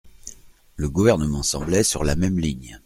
[0.77, 2.79] Le Gouvernement semblait sur la même ligne.